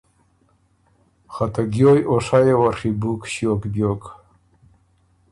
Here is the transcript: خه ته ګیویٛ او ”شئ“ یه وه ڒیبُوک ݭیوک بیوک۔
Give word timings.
خه 1.33 1.45
ته 1.53 1.61
ګیویٛ 1.73 2.01
او 2.09 2.15
”شئ“ 2.25 2.39
یه 2.47 2.55
وه 2.59 2.69
ڒیبُوک 2.77 3.21
ݭیوک 3.33 3.61
بیوک۔ 3.73 4.03